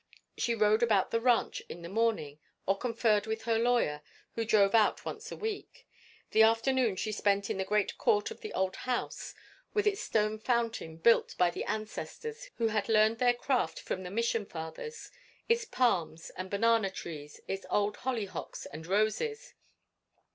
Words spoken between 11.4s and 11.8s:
the